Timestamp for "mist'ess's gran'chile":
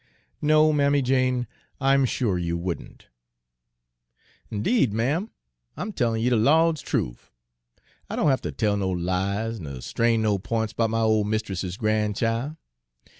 11.23-12.55